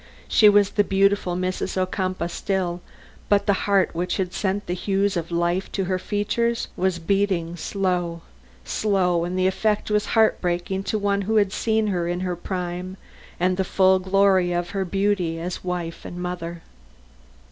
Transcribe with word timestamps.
She 0.27 0.49
was 0.49 0.71
the 0.71 0.83
beautiful 0.83 1.35
Mrs. 1.35 1.77
Ocumpaugh 1.77 2.27
still, 2.27 2.81
but 3.29 3.45
the 3.45 3.53
heart 3.69 3.93
which 3.93 4.17
had 4.17 4.33
sent 4.33 4.65
the 4.65 4.73
hues 4.73 5.15
of 5.15 5.29
life 5.29 5.71
to 5.73 5.83
her 5.83 5.99
features, 5.99 6.69
was 6.75 6.97
beating 6.97 7.55
slow 7.55 8.21
slow 8.65 9.23
and 9.25 9.37
the 9.37 9.45
effect 9.45 9.91
was 9.91 10.07
heartbreaking 10.17 10.85
to 10.85 10.97
one 10.97 11.21
who 11.21 11.35
had 11.35 11.53
seen 11.53 11.85
her 11.93 12.07
in 12.07 12.21
her 12.21 12.35
prime 12.35 12.97
and 13.39 13.57
the 13.57 13.63
full 13.63 13.99
glory 13.99 14.51
of 14.53 14.71
her 14.71 14.85
beauty 14.85 15.39
as 15.39 15.63
wife 15.63 16.03
and 16.03 16.19
mother. 16.19 16.63